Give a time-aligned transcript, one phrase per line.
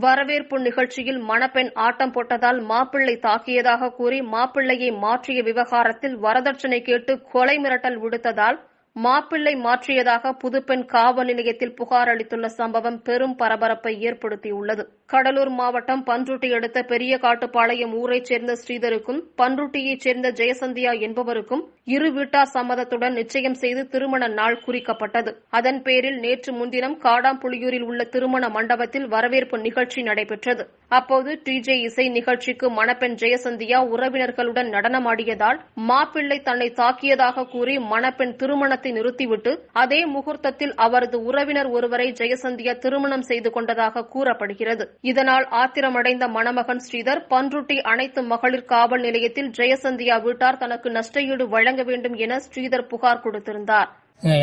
[0.00, 7.98] வரவேற்பு நிகழ்ச்சியில் மணப்பெண் ஆட்டம் போட்டதால் மாப்பிள்ளை தாக்கியதாக கூறி மாப்பிள்ளையை மாற்றிய விவகாரத்தில் வரதட்சணை கேட்டு கொலை மிரட்டல்
[7.98, 8.58] விடுத்ததால்
[8.96, 14.82] மாப்பிள்ளை மாற்றியதாக புதுப்பெண் காவல் நிலையத்தில் புகார் அளித்துள்ள சம்பவம் பெரும் பரபரப்பை ஏற்படுத்தியுள்ளது.
[15.06, 22.50] கடலூர் மாவட்டம் பன்ருட்டி அடுத்த பெரிய காட்டுப்பாளையம் ஊரைச் சேர்ந்த ஸ்ரீதருக்கும் பன்ருட்டியைச் சேர்ந்த ஜெயசந்தியா என்பவருக்கும் இரு வீட்டார்
[22.54, 25.32] சம்மதத்துடன் நிச்சயம் செய்து திருமண நாள் குறிக்கப்பட்டது.
[25.50, 30.66] அதன் பேரில் நேற்று முன்தினம் காடாம்புளியூரில் உள்ள திருமண மண்டபத்தில் வரவேற்பு நிகழ்ச்சி நடைபெற்றது.
[30.88, 38.90] அப்போது டிஜே இசை நிகழ்ச்சிக்கு மணப்பெண் ஜெயசந்தியா உறவினர்களுடன் நடனமாடியதால் மாப்பிள்ளை தன்னை தாக்கியதாக கூறி மணப்பெண் திருமண திருமணத்தை
[38.98, 39.52] நிறுத்திவிட்டு
[39.82, 44.84] அதே முகூர்த்தத்தில் அவரது உறவினர் ஒருவரை ஜெயசந்தியா திருமணம் செய்து கொண்டதாக கூறப்படுகிறது.
[45.10, 52.16] இதனால் ஆத்திரமடைந்த மணமகன் ஸ்ரீதர் பன்ருட்டி அனைத்து மகளிர் காவல் நிலையத்தில் ஜெயசந்தியா வீட்டார் தனக்கு நஷ்டஈடு வழங்க வேண்டும்
[52.26, 53.90] என ஸ்ரீதர் புகார் கொடுத்திருந்தார்.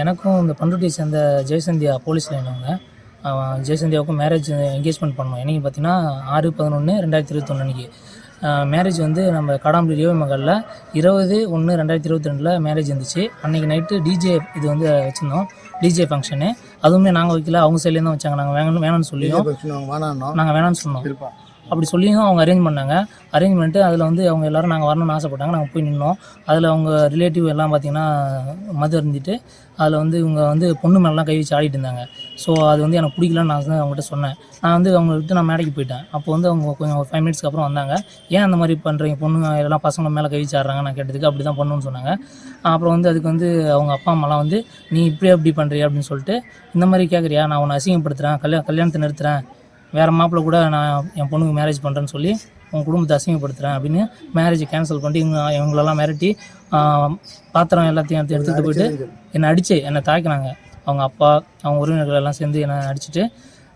[0.01, 2.69] எனக்கும் இந்த பண்ருட்டியை சேர்ந்த ஜெயசந்தியா போலீஸ் லைனவங்க
[3.67, 5.97] ஜெயசந்தியாவுக்கும் மேரேஜ் என்கேஜ்மெண்ட் பண்ணோம் என்னைக்கு பார்த்தீங்கன்னா
[6.35, 7.87] ஆறு பதினொன்று ரெண்டாயிரத்தி இருபத்தொன்னு அன்னைக்கு.
[8.43, 13.23] மேரேஜ் வந்து நம்ம கடாம்புலி ரியோவி மகளில் இருபது ஒன்று ரெண்டாயிரத்தி இருபத்தி ரெண்டில் மேரேஜ் இருந்துச்சு.
[13.43, 15.45] அன்றைக்கி நைட்டு டிஜே இது வந்து வச்சுருந்தோம்.
[15.81, 16.49] டிஜே ஃபங்க்ஷனு
[16.83, 17.61] அதுவுமே நாங்கள் வைக்கல.
[17.65, 18.39] அவங்க சைட்லேருந்து தான் வச்சாங்க.
[18.41, 19.47] நாங்கள் வேணும் வேணாம்னு சொல்லியும்.
[20.39, 21.03] நாங்கள் வேணாம்னு சொன்னோம்.
[21.69, 22.95] அப்படி சொல்லியும் அவங்க அரேஞ்ச் பண்ணாங்க.
[23.37, 25.53] அரேஞ்ச் பண்ணிட்டு அதில் வந்து அவங்க எல்லாரும் நாங்கள் வரணும்னு ஆசைப்பட்டாங்க.
[25.57, 26.17] நாங்கள் போய் நின்னோம்.
[26.49, 28.05] அதில் அவங்க ரிலேட்டிவ் எல்லாம் பார்த்தீங்கன்னா
[28.81, 29.35] மது இருந்துட்டு
[29.81, 32.03] அதில் வந்து இவங்க வந்து பொண்ணு மேலாம் கை வச்சு ஆடிட்டு இருந்தாங்க.
[32.43, 34.35] ஸோ அது வந்து எனக்கு பிடிக்கலன்னு நான் வந்து அவங்ககிட்ட சொன்னேன்.
[34.61, 36.03] நான் வந்து அவங்க விட்டு நான் மேடைக்கு போயிட்டேன்.
[36.15, 37.93] அப்போ வந்து அவங்க கொஞ்சம் ஒரு ஃபைவ் மினிட்ஸ்க்கு அப்புறம் வந்தாங்க.
[38.35, 40.81] ஏன் அந்த மாதிரி பண்ணுறீங்க பொண்ணுங்க எல்லாம் பசங்க மேலே கை வச்சு ஆடுறாங்க.
[40.87, 42.13] நான் கேட்டதுக்கு அப்படி தான் பண்ணணும்னு சொன்னாங்க.
[42.73, 44.59] அப்புறம் வந்து அதுக்கு வந்து அவங்க அப்பா அம்மாலாம் வந்து
[44.95, 46.37] நீ இப்படி அப்படி பண்ணுறியா அப்படின்னு சொல்லிட்டு
[46.75, 49.41] இந்த மாதிரி கேட்குறியா நான் உன்னை அசிங்கப்படுத்துகிறேன் கல்யாண கல்யாணத்தை நிறுத்துறேன்.
[49.93, 52.31] வேறு மாப்பிள்ள கூட நான் என் பொண்ணுக்கு மேரேஜ் பண்ணுறேன்னு சொல்லி
[52.71, 54.01] உன் குடும்பத்தை அசிங்கப்படுத்துகிறேன் அப்படின்னு
[54.35, 56.29] மேரேஜ் கேன்சல் பண்ணிட்டு இவங்க இவங்களெல்லாம் மிரட்டி
[57.51, 60.49] பாத்திரம் எல்லாத்தையும் எடுத்து எடுத்துகிட்டு போயிட்டு என்னை அடித்து என்னை தாக்கினாங்க.
[60.85, 61.29] அவங்க அப்பா
[61.63, 63.23] அவங்க உறவினர்கள் எல்லாம் சேர்ந்து என்னை அடிச்சுட்டு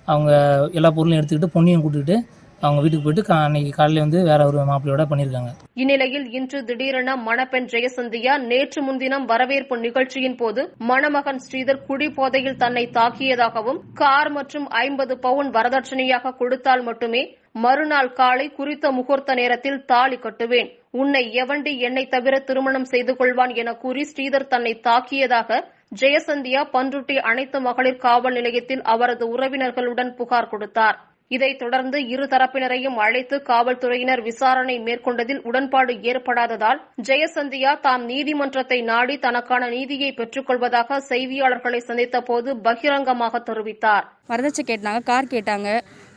[0.08, 0.32] அவங்க
[0.74, 2.16] எல்லா பொருளையும் எடுத்துக்கிட்டு பொண்ணையும் கூட்டிகிட்டு
[2.64, 8.82] அவங்க வீட்டுக்கு போயிட்டு அன்னைக்கு வந்து வேற ஒரு மாப்பிள்ளையோட பண்ணியிருக்காங்க இந்நிலையில் இன்று திடீரென மணப்பெண் ஜெயசந்தியா நேற்று
[8.82, 16.36] முன்தினம் வரவேற்பு நிகழ்ச்சியின் போது மணமகன் ஸ்ரீதர் குடி போதையில் தன்னை தாக்கியதாகவும் கார் மற்றும் ஐம்பது பவுன் வரதட்சணையாக
[16.42, 17.24] கொடுத்தால் மட்டுமே
[17.64, 20.70] மறுநாள் காலை குறித்த முகூர்த்த நேரத்தில் தாலி கட்டுவேன்.
[21.02, 25.60] உன்னை எவண்டி என்னை தவிர திருமணம் செய்து கொள்வான் என கூறி ஸ்ரீதர் தன்னை தாக்கியதாக
[26.02, 31.00] ஜெயசந்தியா பன்ருட்டி அனைத்து மகளிர் காவல் நிலையத்தில் அவரது உறவினர்களுடன் புகார் கொடுத்தார்.
[31.32, 39.70] இதைத் தொடர்ந்து இரு தரப்பினரையும் அழைத்து காவல்துறையினர் விசாரணை மேற்கொண்டதில் உடன்பாடு ஏற்படாததால் ஜெயசந்தியா தாம் நீதிமன்றத்தை நாடி தனக்கான
[39.76, 44.06] நீதியை பெற்றுக் கொள்வதாக செய்தியாளர்களை சந்தித்த போது பகிரங்கமாக தெரிவித்தார்.
[44.32, 45.70] வரதட்சை கேட்டாங்க கார் கேட்டாங்க.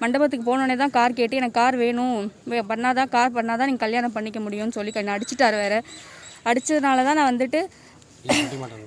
[0.03, 2.19] மண்டபத்துக்கு போனோடனே தான் கார் கேட்டு எனக்கு கார் வேணும்.
[2.73, 5.77] பண்ணாதான் கார் பண்ணாதான் நீங்கள் கல்யாணம் பண்ணிக்க முடியும்னு சொல்லி நான் அடிச்சிட்டாரு வேற.
[6.51, 7.61] அடிச்சதுனால தான் நான் வந்துட்டு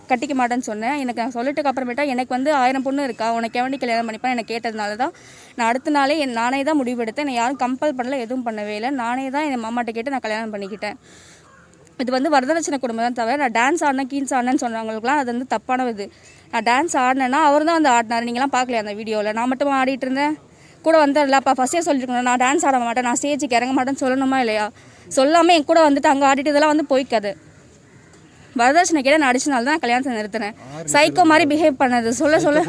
[0.09, 0.97] கட்டிக்க மாட்டேன்னு சொன்னேன்.
[1.03, 3.27] எனக்கு நான் சொல்லிட்டுக்கு அப்புறமேட்டா எனக்கு வந்து ஆயிரம் பொண்ணு இருக்கா?
[3.37, 4.33] உனக்கு எவண்டி கல்யாணம் பண்ணிப்பேன்.
[4.35, 5.13] எனக்கு கேட்டதுனால தான்
[5.57, 7.25] நான் அடுத்த நாளே என் நானே தான் முடிவெடுத்தேன்.
[7.25, 8.91] என்னை யாரும் கம்பல் பண்ணல எதுவும் பண்ணவே இல்லை.
[9.03, 10.97] நானே தான் என் மாமாட்ட கேட்டு நான் கல்யாணம் பண்ணிக்கிட்டேன்.
[12.03, 15.87] இது வந்து வரதட்சணை குடும்பம் தான் தவிர நான் டான்ஸ் ஆடினேன் கீன்ஸ் ஆடினேன்னு சொன்னவங்களுக்குலாம் அது வந்து தப்பான
[15.93, 16.05] இது.
[16.51, 18.27] நான் டான்ஸ் ஆடினேன்னா அவர் தான் வந்து ஆடினார்.
[18.27, 20.35] நீங்களாம் பார்க்கலையா அந்த வீடியோவில் நான் மட்டும் ஆடிட்டு இருந்தேன்?
[20.85, 23.07] கூட வந்துடலப்பா ஃபஸ்ட்டே சொல்லியிருக்கணும் நான் டான்ஸ் ஆட மாட்டேன்.
[23.09, 24.67] நான் ஸ்டேஜுக்கு இறங்க மாட்டேன்னு சொல்லணுமா இல்லையா?
[25.17, 27.31] சொல்லாமல் என் கூட வந்துட்டு அங்கே ஆடிட்டு இதெல்லாம் வந்து போய்க்காது.
[28.61, 30.55] வரதட்சணை கேட்ட நான் அடிச்சனால தான் கல்யாணத்தை நிறுத்தினேன்.
[30.93, 32.09] சைக்கோ மாதிரி பிஹேவ் பண்ணது.
[32.21, 32.63] சொல்ல சொல்ல.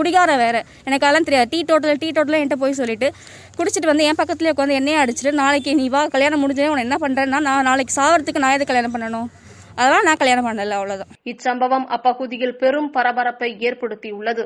[0.00, 0.56] குடிகார வேற.
[0.88, 1.50] எனக்கு அதெல்லாம் தெரியாது.
[1.52, 3.10] டீ டோட்டல் டீ டோட்டல் என்கிட்ட போய் சொல்லிட்டு
[3.58, 7.40] குடிச்சிட்டு வந்து என் பக்கத்துலேயே உட்காந்து என்னையே அடிச்சிட்டு நாளைக்கு நீ வா கல்யாணம் முடிஞ்சே உன்னை என்ன பண்ணுறேன்னா
[7.48, 9.28] நான் நாளைக்கு சாவறதுக்கு நான் எது கல்யாணம் பண்ணணும்?
[9.80, 14.44] அதெல்லாம் நான் கல்யாணம் பண்ணல அவ்வளோதான் இச்சம்பவம் அப்பகுதியில் பெரும் பரபரப்பை ஏற்படுத்தியுள்ளது.